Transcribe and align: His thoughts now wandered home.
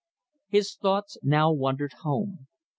His 0.47 0.73
thoughts 0.73 1.19
now 1.21 1.51
wandered 1.51 1.93
home. 2.01 2.47